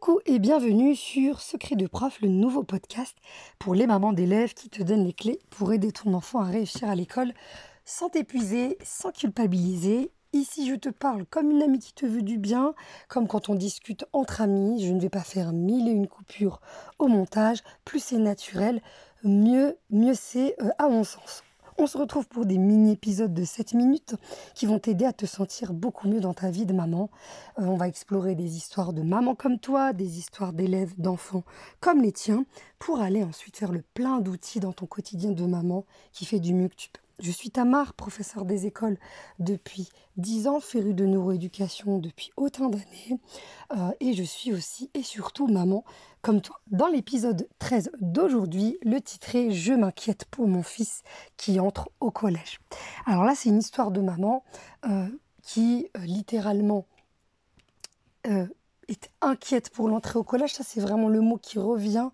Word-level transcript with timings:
Coucou 0.00 0.18
et 0.26 0.40
bienvenue 0.40 0.96
sur 0.96 1.40
Secret 1.40 1.76
de 1.76 1.86
prof, 1.86 2.20
le 2.20 2.26
nouveau 2.26 2.64
podcast 2.64 3.16
pour 3.60 3.76
les 3.76 3.86
mamans 3.86 4.12
d'élèves 4.12 4.52
qui 4.52 4.68
te 4.68 4.82
donnent 4.82 5.04
les 5.04 5.12
clés 5.12 5.38
pour 5.50 5.72
aider 5.72 5.92
ton 5.92 6.14
enfant 6.14 6.40
à 6.40 6.46
réussir 6.46 6.88
à 6.88 6.96
l'école 6.96 7.32
sans 7.84 8.08
t'épuiser, 8.08 8.76
sans 8.82 9.12
culpabiliser. 9.12 10.10
Ici, 10.32 10.68
je 10.68 10.74
te 10.74 10.88
parle 10.88 11.24
comme 11.26 11.52
une 11.52 11.62
amie 11.62 11.78
qui 11.78 11.92
te 11.92 12.06
veut 12.06 12.22
du 12.22 12.38
bien, 12.38 12.74
comme 13.06 13.28
quand 13.28 13.48
on 13.48 13.54
discute 13.54 14.04
entre 14.12 14.40
amis. 14.40 14.84
Je 14.84 14.92
ne 14.92 15.00
vais 15.00 15.10
pas 15.10 15.22
faire 15.22 15.52
mille 15.52 15.86
et 15.86 15.92
une 15.92 16.08
coupures 16.08 16.60
au 16.98 17.06
montage. 17.06 17.62
Plus 17.84 18.02
c'est 18.02 18.18
naturel, 18.18 18.82
mieux, 19.22 19.78
mieux 19.90 20.14
c'est 20.14 20.56
euh, 20.60 20.70
à 20.78 20.88
mon 20.88 21.04
sens. 21.04 21.44
On 21.76 21.88
se 21.88 21.98
retrouve 21.98 22.28
pour 22.28 22.46
des 22.46 22.56
mini-épisodes 22.56 23.34
de 23.34 23.44
7 23.44 23.74
minutes 23.74 24.14
qui 24.54 24.64
vont 24.64 24.78
t'aider 24.78 25.04
à 25.04 25.12
te 25.12 25.26
sentir 25.26 25.72
beaucoup 25.72 26.06
mieux 26.08 26.20
dans 26.20 26.32
ta 26.32 26.48
vie 26.48 26.66
de 26.66 26.72
maman. 26.72 27.10
Euh, 27.58 27.64
on 27.64 27.76
va 27.76 27.88
explorer 27.88 28.36
des 28.36 28.56
histoires 28.56 28.92
de 28.92 29.02
maman 29.02 29.34
comme 29.34 29.58
toi, 29.58 29.92
des 29.92 30.18
histoires 30.18 30.52
d'élèves, 30.52 30.94
d'enfants 30.98 31.42
comme 31.80 32.00
les 32.00 32.12
tiens, 32.12 32.46
pour 32.78 33.00
aller 33.00 33.24
ensuite 33.24 33.56
faire 33.56 33.72
le 33.72 33.82
plein 33.94 34.20
d'outils 34.20 34.60
dans 34.60 34.72
ton 34.72 34.86
quotidien 34.86 35.32
de 35.32 35.46
maman 35.46 35.84
qui 36.12 36.24
fait 36.26 36.38
du 36.40 36.54
mieux 36.54 36.68
que 36.68 36.76
tu 36.76 36.90
peux. 36.90 37.03
Je 37.20 37.30
suis 37.30 37.50
Tamar, 37.50 37.94
professeur 37.94 38.44
des 38.44 38.66
écoles 38.66 38.98
depuis 39.38 39.88
10 40.16 40.48
ans, 40.48 40.60
férue 40.60 40.94
de 40.94 41.06
neuroéducation 41.06 41.98
depuis 41.98 42.32
autant 42.36 42.68
d'années, 42.68 43.20
euh, 43.76 43.90
et 44.00 44.14
je 44.14 44.22
suis 44.24 44.52
aussi 44.52 44.90
et 44.94 45.02
surtout 45.02 45.46
maman 45.46 45.84
comme 46.22 46.40
toi. 46.40 46.60
Dans 46.70 46.88
l'épisode 46.88 47.48
13 47.60 47.92
d'aujourd'hui, 48.00 48.78
le 48.82 49.00
titre 49.00 49.36
est 49.36 49.52
Je 49.52 49.72
m'inquiète 49.72 50.24
pour 50.26 50.48
mon 50.48 50.62
fils 50.62 51.02
qui 51.36 51.60
entre 51.60 51.90
au 52.00 52.10
collège. 52.10 52.60
Alors 53.06 53.24
là, 53.24 53.34
c'est 53.36 53.48
une 53.48 53.58
histoire 53.58 53.92
de 53.92 54.00
maman 54.00 54.44
euh, 54.86 55.06
qui 55.42 55.88
euh, 55.96 56.00
littéralement 56.00 56.86
est 58.88 59.10
inquiète 59.20 59.68
pour 59.68 59.86
l'entrée 59.86 60.18
au 60.18 60.24
collège. 60.24 60.54
Ça, 60.54 60.64
c'est 60.66 60.80
vraiment 60.80 61.10
le 61.10 61.20
mot 61.20 61.36
qui 61.36 61.58
revient 61.58 62.08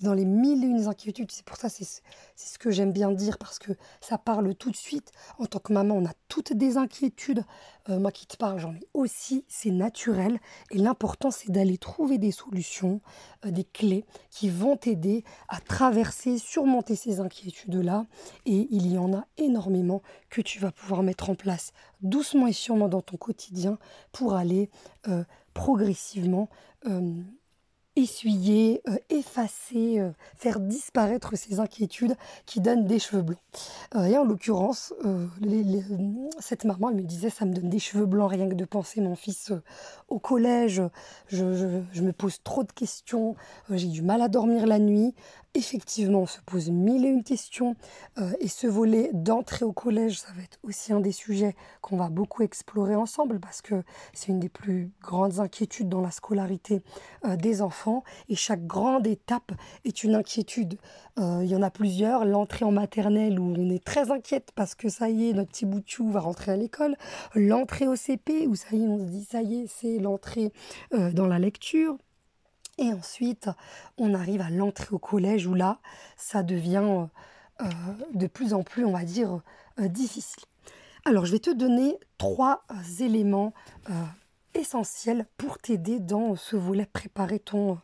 dans 0.00 0.14
les 0.14 0.24
mille 0.24 0.64
et 0.64 0.66
une 0.66 0.82
inquiétudes. 0.88 1.30
C'est 1.30 1.44
pour 1.44 1.56
ça, 1.56 1.68
c'est 1.68 1.84
ce 2.36 2.58
que 2.58 2.70
j'aime 2.70 2.92
bien 2.92 3.10
dire, 3.10 3.38
parce 3.38 3.58
que 3.58 3.72
ça 4.00 4.18
parle 4.18 4.54
tout 4.54 4.70
de 4.70 4.76
suite. 4.76 5.12
En 5.38 5.46
tant 5.46 5.58
que 5.58 5.72
maman, 5.72 5.96
on 5.96 6.06
a 6.06 6.12
toutes 6.28 6.52
des 6.52 6.76
inquiétudes. 6.76 7.44
Euh, 7.88 7.98
moi 7.98 8.12
qui 8.12 8.26
te 8.26 8.36
parle, 8.36 8.58
j'en 8.58 8.74
ai 8.74 8.86
aussi. 8.94 9.44
C'est 9.48 9.70
naturel. 9.70 10.38
Et 10.70 10.78
l'important, 10.78 11.30
c'est 11.30 11.50
d'aller 11.50 11.78
trouver 11.78 12.18
des 12.18 12.32
solutions, 12.32 13.00
euh, 13.44 13.50
des 13.50 13.64
clés 13.64 14.04
qui 14.30 14.48
vont 14.48 14.76
t'aider 14.76 15.24
à 15.48 15.60
traverser, 15.60 16.38
surmonter 16.38 16.96
ces 16.96 17.20
inquiétudes-là. 17.20 18.06
Et 18.46 18.68
il 18.70 18.90
y 18.92 18.98
en 18.98 19.12
a 19.14 19.26
énormément 19.36 20.02
que 20.30 20.40
tu 20.40 20.58
vas 20.58 20.72
pouvoir 20.72 21.02
mettre 21.02 21.30
en 21.30 21.34
place 21.34 21.72
doucement 22.00 22.46
et 22.46 22.52
sûrement 22.52 22.88
dans 22.88 23.00
ton 23.00 23.16
quotidien 23.16 23.78
pour 24.10 24.34
aller 24.34 24.70
euh, 25.08 25.24
progressivement 25.54 26.48
essuyer, 27.96 28.80
euh, 28.88 28.96
effacer, 29.10 30.00
euh, 30.00 30.10
faire 30.36 30.60
disparaître 30.60 31.36
ces 31.36 31.60
inquiétudes 31.60 32.16
qui 32.46 32.60
donnent 32.60 32.86
des 32.86 32.98
cheveux 32.98 33.22
blancs. 33.22 33.38
Euh, 33.94 34.04
et 34.04 34.16
en 34.16 34.24
l'occurrence, 34.24 34.94
cette 36.38 36.64
maman, 36.64 36.90
me 36.90 37.02
disait, 37.02 37.30
ça 37.30 37.44
me 37.44 37.52
donne 37.52 37.68
des 37.68 37.78
cheveux 37.78 38.06
blancs 38.06 38.30
rien 38.30 38.48
que 38.48 38.54
de 38.54 38.64
penser 38.64 39.00
mon 39.00 39.16
fils 39.16 39.52
au 40.08 40.18
collège, 40.18 40.82
je, 41.28 41.44
me 41.44 42.12
pose 42.12 42.42
trop 42.42 42.64
de 42.64 42.72
questions, 42.72 43.36
j'ai 43.70 43.88
du 43.88 44.02
mal 44.02 44.22
à 44.22 44.28
dormir 44.28 44.66
la 44.66 44.78
nuit. 44.78 45.14
Effectivement, 45.54 46.20
on 46.20 46.26
se 46.26 46.40
pose 46.40 46.70
mille 46.70 47.04
et 47.04 47.08
une 47.08 47.24
questions 47.24 47.76
et 48.40 48.48
ce 48.48 48.66
volet 48.66 49.10
d'entrée 49.12 49.64
au 49.64 49.72
collège, 49.72 50.20
ça 50.20 50.28
va 50.34 50.42
être 50.42 50.58
aussi 50.62 50.92
un 50.92 51.00
des 51.00 51.12
sujets 51.12 51.54
qu'on 51.82 51.96
va 51.96 52.08
beaucoup 52.08 52.42
explorer 52.42 52.94
ensemble 52.94 53.38
parce 53.38 53.60
que 53.60 53.82
c'est 54.14 54.28
une 54.28 54.40
des 54.40 54.48
plus 54.48 54.90
grandes 55.02 55.40
inquiétudes 55.40 55.88
dans 55.88 56.00
la 56.00 56.10
scolarité 56.10 56.82
des 57.36 57.60
enfants 57.60 58.02
et 58.28 58.34
chaque 58.34 58.66
grande 58.66 59.06
étape 59.06 59.52
est 59.84 60.04
une 60.04 60.14
inquiétude. 60.14 60.78
Euh, 61.18 61.40
il 61.42 61.50
y 61.50 61.56
en 61.56 61.62
a 61.62 61.70
plusieurs. 61.70 62.24
L'entrée 62.24 62.64
en 62.64 62.72
maternelle 62.72 63.38
où 63.38 63.54
on 63.56 63.70
est 63.70 63.84
très 63.84 64.10
inquiète 64.10 64.50
parce 64.54 64.74
que 64.74 64.88
ça 64.88 65.10
y 65.10 65.28
est, 65.28 65.32
notre 65.32 65.50
petit 65.50 65.66
bout 65.66 65.80
de 65.80 65.88
chou 65.88 66.10
va 66.10 66.20
rentrer 66.20 66.52
à 66.52 66.56
l'école. 66.56 66.96
L'entrée 67.34 67.86
au 67.86 67.96
CP 67.96 68.46
où 68.46 68.54
ça 68.54 68.68
y 68.72 68.82
est, 68.82 68.86
on 68.86 68.98
se 68.98 69.10
dit 69.10 69.24
ça 69.24 69.42
y 69.42 69.62
est, 69.62 69.66
c'est 69.66 69.98
l'entrée 69.98 70.52
euh, 70.94 71.12
dans 71.12 71.26
la 71.26 71.38
lecture. 71.38 71.96
Et 72.78 72.92
ensuite, 72.92 73.48
on 73.98 74.14
arrive 74.14 74.40
à 74.40 74.50
l'entrée 74.50 74.88
au 74.92 74.98
collège 74.98 75.46
où 75.46 75.54
là, 75.54 75.78
ça 76.16 76.42
devient 76.42 77.06
euh, 77.60 77.64
de 78.14 78.26
plus 78.26 78.54
en 78.54 78.62
plus, 78.62 78.84
on 78.84 78.92
va 78.92 79.04
dire, 79.04 79.40
difficile. 79.78 80.44
Alors, 81.04 81.26
je 81.26 81.32
vais 81.32 81.38
te 81.38 81.50
donner 81.50 81.98
trois 82.18 82.64
éléments 83.00 83.52
essentiel 84.54 85.26
pour 85.36 85.58
t'aider 85.58 85.98
dans 85.98 86.36
ce 86.36 86.56
volet 86.56 86.86
préparer 86.86 87.38
ton, 87.38 87.78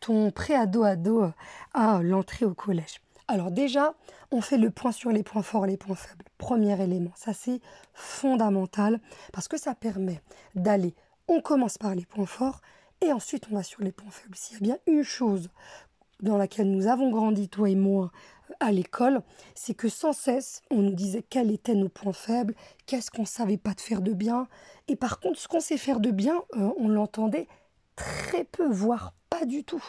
ton 0.00 0.30
pré-ado-ado 0.30 1.30
à 1.74 2.02
l'entrée 2.02 2.44
au 2.44 2.54
collège. 2.54 3.00
Alors 3.28 3.50
déjà, 3.50 3.94
on 4.30 4.40
fait 4.40 4.58
le 4.58 4.70
point 4.70 4.92
sur 4.92 5.10
les 5.10 5.22
points 5.22 5.42
forts, 5.42 5.66
les 5.66 5.76
points 5.76 5.96
faibles. 5.96 6.24
Premier 6.38 6.80
élément, 6.82 7.12
ça 7.14 7.32
c'est 7.32 7.60
fondamental 7.94 9.00
parce 9.32 9.48
que 9.48 9.58
ça 9.58 9.74
permet 9.74 10.20
d'aller, 10.54 10.94
on 11.28 11.40
commence 11.40 11.78
par 11.78 11.94
les 11.94 12.04
points 12.04 12.26
forts 12.26 12.60
et 13.02 13.12
ensuite 13.12 13.46
on 13.50 13.54
va 13.54 13.62
sur 13.62 13.82
les 13.82 13.92
points 13.92 14.10
faibles. 14.10 14.36
S'il 14.36 14.54
y 14.54 14.58
a 14.58 14.62
bien 14.62 14.78
une 14.86 15.02
chose 15.02 15.50
dans 16.20 16.36
laquelle 16.36 16.70
nous 16.70 16.86
avons 16.86 17.10
grandi, 17.10 17.48
toi 17.48 17.68
et 17.68 17.74
moi, 17.74 18.12
à 18.60 18.70
l'école, 18.70 19.22
c'est 19.54 19.74
que 19.74 19.88
sans 19.88 20.12
cesse, 20.12 20.62
on 20.70 20.76
nous 20.76 20.94
disait 20.94 21.24
quels 21.28 21.50
étaient 21.50 21.74
nos 21.74 21.88
points 21.88 22.12
faibles, 22.12 22.54
qu'est-ce 22.86 23.10
qu'on 23.10 23.24
savait 23.24 23.56
pas 23.56 23.74
de 23.74 23.80
faire 23.80 24.02
de 24.02 24.12
bien. 24.12 24.46
Et 24.88 24.96
par 24.96 25.20
contre, 25.20 25.38
ce 25.38 25.48
qu'on 25.48 25.60
sait 25.60 25.76
faire 25.76 26.00
de 26.00 26.10
bien, 26.10 26.42
euh, 26.56 26.70
on 26.78 26.88
l'entendait 26.88 27.48
très 27.96 28.44
peu, 28.44 28.68
voire 28.68 29.14
pas 29.30 29.44
du 29.46 29.64
tout. 29.64 29.82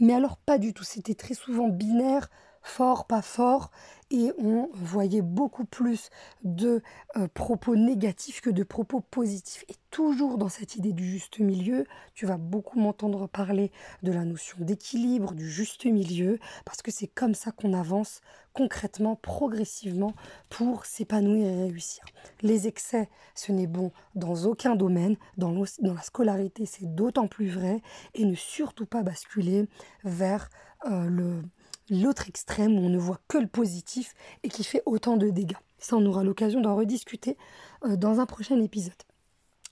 Mais 0.00 0.14
alors 0.14 0.36
pas 0.36 0.58
du 0.58 0.74
tout, 0.74 0.84
c'était 0.84 1.14
très 1.14 1.34
souvent 1.34 1.68
binaire, 1.68 2.28
fort, 2.68 3.06
pas 3.06 3.22
fort, 3.22 3.70
et 4.10 4.32
on 4.38 4.70
voyait 4.72 5.22
beaucoup 5.22 5.64
plus 5.64 6.10
de 6.42 6.82
euh, 7.16 7.28
propos 7.28 7.76
négatifs 7.76 8.40
que 8.40 8.50
de 8.50 8.62
propos 8.62 9.00
positifs. 9.00 9.64
Et 9.68 9.74
toujours 9.90 10.38
dans 10.38 10.48
cette 10.48 10.76
idée 10.76 10.92
du 10.92 11.04
juste 11.04 11.40
milieu, 11.40 11.84
tu 12.14 12.26
vas 12.26 12.38
beaucoup 12.38 12.78
m'entendre 12.78 13.26
parler 13.26 13.70
de 14.02 14.12
la 14.12 14.24
notion 14.24 14.56
d'équilibre, 14.60 15.34
du 15.34 15.50
juste 15.50 15.84
milieu, 15.84 16.38
parce 16.64 16.80
que 16.80 16.90
c'est 16.90 17.06
comme 17.06 17.34
ça 17.34 17.50
qu'on 17.50 17.74
avance 17.74 18.20
concrètement, 18.54 19.14
progressivement, 19.14 20.14
pour 20.48 20.84
s'épanouir 20.84 21.46
et 21.46 21.62
réussir. 21.68 22.02
Les 22.42 22.66
excès, 22.66 23.08
ce 23.34 23.52
n'est 23.52 23.66
bon 23.68 23.92
dans 24.14 24.46
aucun 24.46 24.74
domaine, 24.74 25.16
dans, 25.36 25.52
la 25.52 26.02
scolarité 26.02 26.66
c'est 26.66 26.94
d'autant 26.94 27.28
plus 27.28 27.48
vrai, 27.48 27.80
et 28.14 28.24
ne 28.24 28.34
surtout 28.34 28.86
pas 28.86 29.02
basculer 29.02 29.68
vers 30.02 30.48
euh, 30.86 31.04
le 31.04 31.42
l'autre 31.90 32.28
extrême 32.28 32.78
où 32.78 32.82
on 32.82 32.88
ne 32.88 32.98
voit 32.98 33.20
que 33.28 33.38
le 33.38 33.46
positif 33.46 34.14
et 34.42 34.48
qui 34.48 34.64
fait 34.64 34.82
autant 34.86 35.16
de 35.16 35.30
dégâts. 35.30 35.56
Ça, 35.78 35.96
on 35.96 36.06
aura 36.06 36.24
l'occasion 36.24 36.60
d'en 36.60 36.76
rediscuter 36.76 37.36
euh, 37.84 37.96
dans 37.96 38.20
un 38.20 38.26
prochain 38.26 38.60
épisode. 38.60 38.92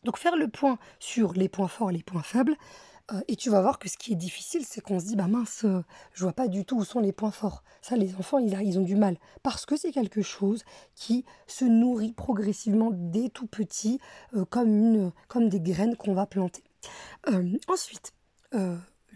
Donc 0.04 0.19
faire 0.19 0.37
le 0.37 0.49
point 0.49 0.78
sur 1.00 1.32
les 1.32 1.49
points 1.49 1.69
forts 1.69 1.91
les 1.91 2.03
points 2.03 2.22
faibles, 2.22 2.56
euh, 3.12 3.21
et 3.28 3.37
tu 3.37 3.50
vas 3.50 3.60
voir 3.60 3.78
que 3.78 3.88
ce 3.88 3.97
qui 3.97 4.12
est 4.12 4.16
difficile, 4.16 4.65
c'est 4.65 4.81
qu'on 4.81 5.00
se 5.00 5.06
dit, 5.06 5.16
bah 5.16 5.28
mince, 5.28 5.65
euh, 5.65 5.82
je 6.12 6.22
vois 6.22 6.32
pas 6.32 6.49
du 6.49 6.65
tout 6.65 6.77
où 6.77 6.84
sont 6.84 7.00
les 7.00 7.12
points 7.12 7.31
forts. 7.31 7.62
Ça, 7.82 7.97
les 7.97 8.15
enfants, 8.16 8.38
ils, 8.38 8.56
ils 8.62 8.78
ont 8.78 8.83
du 8.83 8.97
mal. 8.97 9.16
Parce 9.43 9.66
que 9.66 9.77
c'est 9.77 9.93
quelque 9.93 10.22
chose 10.22 10.65
qui 10.94 11.25
se 11.47 11.65
nourrit 11.65 12.12
progressivement 12.12 12.91
dès 12.93 13.28
tout 13.28 13.47
petit, 13.47 14.00
comme, 14.50 14.69
une, 14.69 15.12
comme 15.28 15.48
des 15.48 15.60
graines 15.60 15.97
qu'on 15.97 16.15
va 16.15 16.27
planter. 16.27 16.65
ensuite, 17.69 18.12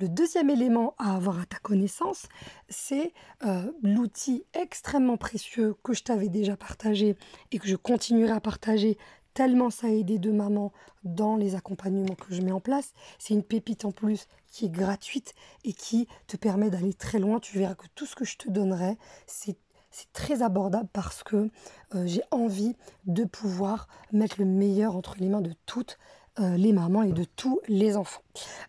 le 0.01 0.09
deuxième 0.09 0.49
élément 0.49 0.95
à 0.99 1.15
avoir 1.15 1.39
à 1.41 1.45
ta 1.45 1.59
connaissance, 1.59 2.27
c'est 2.71 3.13
euh, 3.45 3.71
l'outil 3.83 4.45
extrêmement 4.55 5.19
précieux 5.19 5.75
que 5.85 5.93
je 5.93 6.03
t'avais 6.03 6.29
déjà 6.29 6.57
partagé 6.57 7.17
et 7.53 7.59
que 7.59 7.69
je 7.69 7.77
continuerai 7.77 8.33
à 8.33 8.41
partager 8.41 8.97
tellement 9.35 9.71
ça 9.71 9.87
a 9.87 9.91
aidé 9.91 10.19
de 10.19 10.31
maman 10.31 10.73
dans 11.05 11.37
les 11.37 11.55
accompagnements 11.55 12.15
que 12.15 12.35
je 12.35 12.41
mets 12.41 12.51
en 12.51 12.61
place. 12.61 12.95
C'est 13.19 13.35
une 13.35 13.45
pépite 13.45 13.85
en 13.85 13.93
plus 13.93 14.27
qui 14.49 14.65
est 14.65 14.71
gratuite 14.71 15.35
et 15.65 15.73
qui 15.73 16.09
te 16.27 16.37
permet 16.37 16.71
d'aller 16.71 16.95
très 16.95 17.19
loin. 17.19 17.39
Tu 17.39 17.59
verras 17.59 17.75
que 17.75 17.87
tout 17.95 18.07
ce 18.07 18.17
que 18.17 18.25
je 18.25 18.39
te 18.39 18.51
donnerai, 18.51 18.97
c'est 19.27 19.57
très 20.13 20.43
abordable 20.43 20.89
parce 20.93 21.23
que 21.23 21.51
euh, 21.95 22.07
j'ai 22.07 22.23
envie 22.31 22.75
de 23.07 23.25
pouvoir 23.25 23.87
mettre 24.13 24.37
le 24.39 24.47
meilleur 24.47 24.97
entre 24.97 25.17
les 25.19 25.29
mains 25.29 25.41
de 25.43 25.53
toutes 25.67 25.99
euh, 26.41 26.57
les 26.57 26.73
mamans 26.73 27.03
et 27.03 27.13
de 27.13 27.25
tous 27.25 27.61
les 27.69 27.97
enfants. 27.99 28.23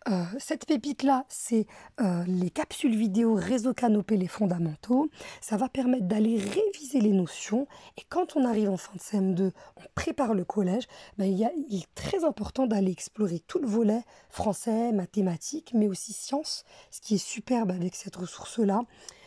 Euh, 0.10 0.26
cette 0.40 0.66
pépite-là, 0.66 1.26
c'est 1.30 1.68
euh, 2.02 2.24
les 2.28 2.50
capsules 2.50 2.98
vidéo 2.98 3.36
réseau 3.36 3.74
canopé, 3.74 4.18
les 4.18 4.28
fondamentaux. 4.28 5.10
Ça 5.40 5.56
va 5.56 5.70
permettre 5.70 6.06
d'aller 6.06 6.38
réviser 6.38 7.00
les 7.00 7.14
notions. 7.14 7.68
Et 7.98 8.02
quand 8.10 8.36
on 8.36 8.44
arrive 8.44 8.70
en 8.70 8.78
fin 8.78 8.94
de 8.96 9.00
CM2, 9.00 9.52
on 9.78 9.82
prépare 9.96 10.34
le 10.34 10.44
collège, 10.44 10.84
ben, 11.18 11.26
il, 11.26 11.44
est 11.44 11.96
très 11.96 12.26
important 12.26 12.68
d'aller 12.68 12.92
explorer 12.92 13.40
tout 13.40 13.60
le 13.60 13.68
volet 13.68 14.02
français, 14.30 14.92
mathématiques, 14.92 15.72
mais 15.74 15.88
aussi 15.88 16.12
sciences, 16.12 16.66
ce 16.90 17.00
qui 17.00 17.16
est 17.16 17.26
superbe 17.26 17.72
avec 17.72 17.96
cette 17.96 18.18
ressource-là. 18.18 18.82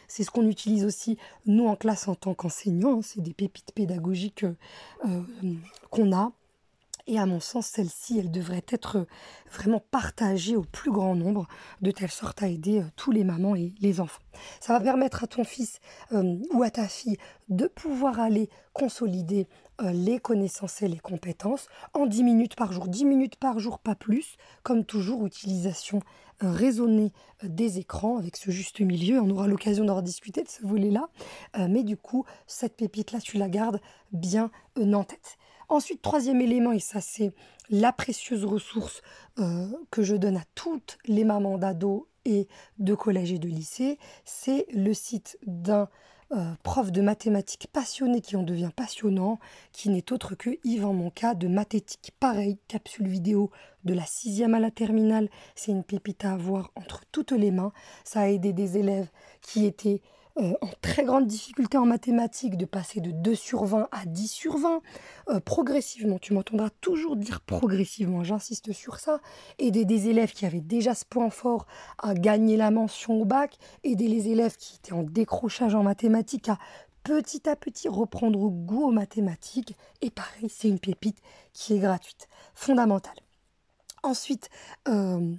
C'est 0.07 0.23
ce 0.23 0.31
qu'on 0.31 0.47
utilise 0.47 0.85
aussi, 0.85 1.17
nous, 1.47 1.67
en 1.67 1.77
classe 1.77 2.09
en 2.09 2.15
tant 2.15 2.35
qu'enseignants. 2.35 3.01
C'est 3.01 3.23
des 3.23 3.33
pépites 3.33 3.73
pédagogiques 3.73 4.45
qu'on 5.91 6.13
a 6.13 6.33
Et 7.07 7.19
à 7.19 7.27
mon 7.27 7.39
sens, 7.39 7.67
celle-ci, 7.67 8.19
elle 8.19 8.31
devrait 8.31 8.65
être 8.69 9.07
vraiment 9.53 9.83
partagée 9.91 10.57
au 10.57 10.63
plus 10.63 10.91
grand 10.91 11.15
nombre, 11.15 11.47
de 11.83 11.91
telle 11.91 12.11
sorte 12.11 12.43
à 12.43 12.49
aider 12.49 12.83
tous 12.97 13.11
les 13.11 13.25
mamans 13.25 13.55
et 13.55 13.75
les 13.81 14.01
enfants. 14.01 14.23
Ça 14.59 14.73
va 14.73 14.81
permettre 14.81 15.23
à 15.23 15.27
ton 15.27 15.45
fils 15.45 15.81
ou 16.11 16.63
à 16.63 16.71
ta 16.71 16.89
fille 16.89 17.19
de 17.51 17.67
pouvoir 17.67 18.21
aller 18.21 18.49
consolider 18.73 19.47
les 19.83 20.19
connaissances 20.19 20.81
et 20.81 20.89
les 20.89 20.99
compétences 20.99 21.69
en 21.93 22.07
10 22.07 22.23
minutes 22.23 22.57
par 22.57 22.73
jour. 22.73 22.89
10 22.89 23.05
minutes 23.05 23.37
par 23.37 23.59
jour, 23.59 23.81
pas 23.81 23.95
plus. 23.95 24.37
Comme 24.63 24.87
toujours, 24.87 25.27
utilisation 25.27 26.01
raisonnée 26.41 27.13
des 27.43 27.79
écrans 27.79 28.17
avec 28.17 28.37
ce 28.37 28.51
juste 28.51 28.81
milieu. 28.81 29.21
On 29.21 29.29
aura 29.29 29.47
l'occasion 29.47 29.85
d'en 29.85 29.97
rediscuter 29.97 30.43
de 30.43 30.49
ce 30.49 30.67
volet-là. 30.67 31.09
mais 31.69 31.83
du 31.83 31.99
coup, 31.99 32.25
cette 32.47 32.77
pépite-là, 32.77 33.21
tu 33.21 33.37
la 33.37 33.51
gardes 33.51 33.81
bien 34.11 34.51
en 34.79 35.05
tête. 35.05 35.37
Ensuite, 35.69 36.03
troisième 36.03 36.41
élément, 36.41 36.73
et 36.73 36.81
ça 36.81 37.01
c'est 37.01 37.33
la 37.71 37.93
précieuse 37.93 38.45
ressource 38.45 39.03
euh, 39.39 39.67
que 39.91 40.03
je 40.03 40.17
donne 40.17 40.37
à 40.37 40.45
toutes 40.55 40.99
les 41.07 41.25
mamans 41.25 41.59
d'ados 41.59 42.05
et 42.25 42.49
de 42.79 42.95
collège 42.95 43.33
et 43.33 43.39
de 43.39 43.49
lycée, 43.49 43.99
c'est 44.25 44.67
le 44.73 44.95
site 44.95 45.39
d'un 45.47 45.89
euh, 46.33 46.53
prof 46.63 46.91
de 46.91 47.03
mathématiques 47.03 47.69
passionné 47.73 48.21
qui 48.21 48.35
en 48.35 48.43
devient 48.43 48.71
passionnant, 48.75 49.39
qui 49.73 49.91
n'est 49.91 50.13
autre 50.13 50.35
que 50.35 50.59
Yvan 50.65 50.95
Monca 50.95 51.35
de 51.35 51.49
Mathétique. 51.49 52.13
Pareil, 52.19 52.59
capsule 52.67 53.07
vidéo 53.07 53.51
de 53.85 53.95
la 53.95 54.07
sixième 54.07 54.55
à 54.55 54.61
la 54.61 54.71
terminale, 54.71 55.29
c'est 55.55 55.71
une 55.71 55.85
pépite 55.85 56.25
à 56.25 56.33
avoir 56.33 56.73
entre 56.77 57.03
toutes 57.13 57.33
les 57.33 57.51
mains. 57.51 57.73
Ça 58.05 58.23
a 58.23 58.29
aidé 58.29 58.53
des 58.53 58.79
élèves 58.79 59.11
qui 59.43 59.67
étaient 59.67 60.01
euh, 60.37 60.53
en 60.61 60.69
très 60.81 61.05
grande 61.05 61.27
difficulté 61.27 61.79
en 61.79 61.87
mathématiques, 61.87 62.57
de 62.57 62.65
passer 62.65 63.01
de 63.01 63.13
2 63.13 63.35
sur 63.37 63.65
20 63.65 63.89
à 63.93 64.05
10 64.05 64.27
sur 64.27 64.57
20, 64.57 64.83
euh, 65.29 65.41
progressivement, 65.41 66.19
tu 66.19 66.35
m'entendras 66.35 66.71
toujours 66.81 67.15
dire 67.15 67.41
progressivement, 67.41 68.25
j'insiste 68.25 68.73
sur 68.73 68.99
ça, 68.99 69.21
aider 69.59 69.85
des 69.85 70.09
élèves 70.09 70.33
qui 70.33 70.45
avaient 70.45 70.61
déjà 70.61 70.95
ce 70.95 71.05
point 71.05 71.31
fort 71.31 71.67
à 71.99 72.15
gagner 72.15 72.57
la 72.57 72.73
mention 72.73 73.21
au 73.21 73.25
bac, 73.25 73.57
aider 73.85 74.09
les 74.09 74.29
élèves 74.29 74.57
qui 74.57 74.77
étaient 74.77 74.93
en 74.93 75.05
décrochage 75.05 75.77
en 75.77 75.85
mathématiques 75.85 76.49
à 76.49 76.59
petit 77.05 77.49
à 77.49 77.55
petit 77.55 77.89
reprendre 77.89 78.49
goût 78.49 78.89
aux 78.89 78.93
mathématiques, 78.93 79.77
et 80.03 80.11
pareil, 80.11 80.49
c'est 80.49 80.69
une 80.69 80.81
pépite 80.81 81.19
qui 81.53 81.75
est 81.75 81.79
gratuite, 81.79 82.29
fondamentale. 82.55 83.15
Ensuite, 84.03 84.51
euh, 84.89 85.35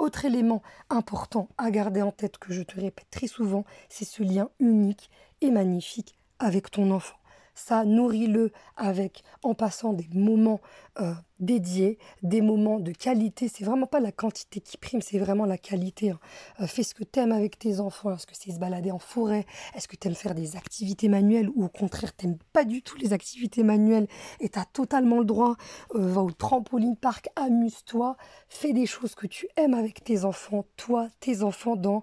autre 0.00 0.24
élément 0.24 0.62
important 0.88 1.48
à 1.58 1.70
garder 1.70 2.02
en 2.02 2.10
tête 2.10 2.38
que 2.38 2.52
je 2.52 2.62
te 2.62 2.80
répète 2.80 3.06
très 3.10 3.26
souvent, 3.26 3.64
c'est 3.88 4.04
ce 4.04 4.22
lien 4.22 4.50
unique 4.58 5.10
et 5.40 5.50
magnifique 5.50 6.14
avec 6.38 6.70
ton 6.70 6.90
enfant. 6.90 7.16
Ça, 7.54 7.84
nourris-le 7.84 8.52
avec, 8.76 9.22
en 9.42 9.54
passant 9.54 9.92
des 9.92 10.08
moments 10.14 10.60
euh, 11.00 11.12
dédiés, 11.40 11.98
des 12.22 12.40
moments 12.40 12.78
de 12.78 12.92
qualité. 12.92 13.48
C'est 13.48 13.64
vraiment 13.64 13.86
pas 13.86 14.00
la 14.00 14.12
quantité 14.12 14.60
qui 14.60 14.76
prime, 14.76 15.02
c'est 15.02 15.18
vraiment 15.18 15.46
la 15.46 15.58
qualité. 15.58 16.10
Hein. 16.10 16.20
Euh, 16.60 16.66
fais 16.66 16.82
ce 16.82 16.94
que 16.94 17.04
tu 17.04 17.18
aimes 17.18 17.32
avec 17.32 17.58
tes 17.58 17.80
enfants. 17.80 18.14
Est-ce 18.14 18.26
que 18.26 18.34
c'est 18.34 18.52
se 18.52 18.58
balader 18.58 18.90
en 18.90 18.98
forêt 18.98 19.46
Est-ce 19.74 19.88
que 19.88 19.96
tu 19.96 20.08
aimes 20.08 20.14
faire 20.14 20.34
des 20.34 20.56
activités 20.56 21.08
manuelles 21.08 21.48
ou 21.54 21.64
au 21.64 21.68
contraire, 21.68 22.14
tu 22.16 22.28
pas 22.52 22.64
du 22.64 22.82
tout 22.82 22.96
les 22.98 23.12
activités 23.12 23.62
manuelles 23.62 24.06
et 24.40 24.48
tu 24.48 24.58
as 24.58 24.64
totalement 24.64 25.18
le 25.18 25.24
droit 25.24 25.56
euh, 25.94 26.10
Va 26.10 26.22
au 26.22 26.30
trampoline 26.30 26.96
park, 26.96 27.28
amuse-toi, 27.36 28.16
fais 28.48 28.72
des 28.72 28.86
choses 28.86 29.14
que 29.14 29.26
tu 29.26 29.48
aimes 29.56 29.74
avec 29.74 30.02
tes 30.02 30.24
enfants, 30.24 30.64
toi, 30.76 31.08
tes 31.20 31.42
enfants, 31.42 31.76
dans 31.76 32.02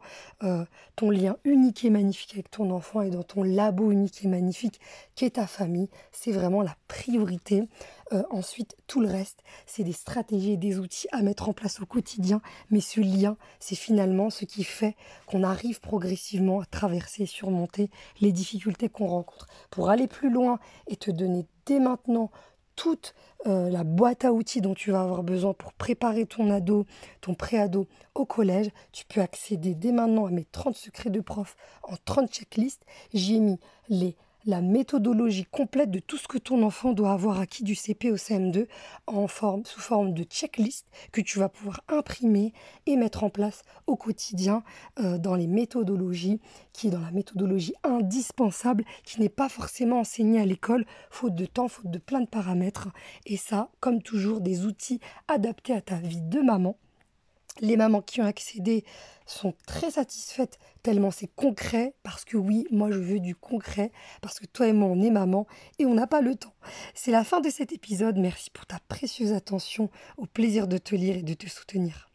ton 0.96 1.10
lien 1.10 1.38
unique 1.44 1.84
et 1.84 1.90
magnifique 1.90 2.34
avec 2.34 2.50
ton 2.50 2.72
enfant 2.72 3.02
et 3.02 3.10
dans 3.10 3.24
ton 3.24 3.44
labo 3.44 3.92
unique 3.92 4.24
et 4.24 4.28
magnifique 4.28 4.80
qu'est 5.16 5.32
ta 5.32 5.48
famille. 5.48 5.90
C'est 6.12 6.32
vraiment 6.32 6.62
la 6.62 6.76
priorité. 6.88 7.64
Euh, 8.14 8.24
ensuite, 8.30 8.78
tout 8.88 9.02
le 9.02 9.08
reste, 9.08 9.44
c'est 9.66 9.84
des 9.84 9.94
stratégies 9.94 10.54
et 10.54 10.58
des 10.58 10.80
outils 10.80 11.08
à 11.12 11.22
mettre 11.22 11.50
en 11.50 11.54
place 11.54 11.82
au 11.82 11.86
quotidien. 11.86 12.42
Mais 12.70 12.80
ce 12.80 13.02
lien, 13.02 13.38
c'est 13.60 13.76
finalement 13.76 14.30
ce 14.30 14.46
qui 14.46 14.64
fait 14.64 14.96
qu'on 15.26 15.44
arrive 15.44 15.82
progressivement 15.82 16.62
à 16.62 16.66
traverser 16.66 17.24
et 17.24 17.28
surmonter 17.28 17.90
les 18.22 18.32
difficultés 18.32 18.90
qu'on 18.90 19.08
rencontre. 19.08 19.48
Pour 19.70 19.90
aller 19.90 20.08
plus 20.08 20.30
loin 20.30 20.60
et 20.88 20.96
te 20.96 21.12
donner 21.12 21.46
dès 21.66 21.80
maintenant 21.80 22.32
toute 22.78 23.16
euh, 23.48 23.70
la 23.70 23.84
boîte 23.84 24.24
à 24.24 24.32
outils 24.32 24.62
dont 24.62 24.76
tu 24.76 24.92
vas 24.92 25.02
avoir 25.02 25.24
besoin 25.24 25.54
pour 25.54 25.74
préparer 25.74 26.26
ton 26.26 26.50
ado, 26.50 26.86
ton 27.20 27.34
pré-ado 27.34 27.88
au 28.16 28.26
collège, 28.26 28.70
tu 28.94 29.04
peux 29.06 29.20
accéder 29.20 29.76
dès 29.76 29.92
maintenant 29.92 30.28
à 30.28 30.30
mes 30.30 30.46
30 30.46 30.76
secrets 30.76 31.10
de 31.10 31.20
prof 31.20 31.58
en 31.84 31.96
30 32.06 32.32
checklists. 32.32 32.86
J'y 33.14 33.36
ai 33.36 33.40
mis 33.40 33.60
les 33.90 34.16
la 34.48 34.62
méthodologie 34.62 35.46
complète 35.46 35.92
de 35.92 36.00
tout 36.00 36.18
ce 36.18 36.28
que 36.28 36.38
ton 36.38 36.64
enfant 36.64 36.94
doit 36.94 37.12
avoir 37.12 37.40
acquis 37.40 37.64
du 37.64 37.76
CP 37.76 38.12
au 38.12 38.16
CM2 38.16 38.68
en 39.06 39.28
forme, 39.28 39.66
sous 39.66 39.82
forme 39.82 40.14
de 40.14 40.24
checklist 40.24 40.88
que 41.12 41.20
tu 41.20 41.38
vas 41.38 41.50
pouvoir 41.50 41.82
imprimer 41.90 42.54
et 42.86 42.96
mettre 42.96 43.26
en 43.26 43.30
place 43.30 43.64
au 43.88 43.98
quotidien 43.98 44.64
euh, 45.00 45.18
dans 45.18 45.36
les 45.36 45.48
méthodologies, 45.48 46.40
qui 46.72 46.88
est 46.88 46.92
dans 46.92 47.02
la 47.02 47.12
méthodologie 47.12 47.74
indispensable, 47.84 48.86
qui 49.04 49.20
n'est 49.20 49.28
pas 49.28 49.50
forcément 49.50 50.00
enseignée 50.00 50.40
à 50.40 50.46
l'école, 50.46 50.86
faute 51.10 51.36
de 51.36 51.46
temps, 51.46 51.68
faute 51.68 51.92
de 51.92 52.00
plein 52.00 52.22
de 52.22 52.28
paramètres. 52.28 52.88
Et 53.26 53.36
ça, 53.36 53.70
comme 53.82 54.02
toujours, 54.02 54.40
des 54.40 54.66
outils 54.66 55.02
adaptés 55.28 55.74
à 55.74 55.82
ta 55.82 55.98
vie 55.98 56.22
de 56.22 56.40
maman 56.40 56.78
les 57.62 57.78
mamans 57.78 58.02
qui 58.02 58.22
ont 58.22 58.26
accédé 58.26 58.84
sont 59.26 59.54
très 59.66 59.92
satisfaites 59.92 60.58
tellement 60.84 61.12
c'est 61.12 61.28
concret, 61.28 61.96
parce 62.04 62.24
que 62.24 62.38
oui, 62.38 62.66
moi 62.72 62.92
je 62.92 63.00
veux 63.00 63.20
du 63.20 63.36
concret, 63.36 63.92
parce 64.22 64.40
que 64.40 64.46
toi 64.46 64.68
et 64.68 64.74
moi 64.74 64.88
on 64.88 65.02
est 65.02 65.10
maman 65.10 65.48
et 65.80 65.86
on 65.86 65.94
n'a 65.94 66.08
pas 66.08 66.22
le 66.22 66.36
temps. 66.36 66.54
C'est 66.94 67.12
la 67.12 67.24
fin 67.24 67.42
de 67.42 67.50
cet 67.50 67.74
épisode, 67.74 68.18
merci 68.18 68.50
pour 68.50 68.66
ta 68.66 68.80
précieuse 68.88 69.34
attention, 69.34 69.90
au 70.18 70.26
plaisir 70.26 70.68
de 70.68 70.78
te 70.78 70.96
lire 70.96 71.18
et 71.18 71.24
de 71.24 71.34
te 71.34 71.48
soutenir. 71.50 72.07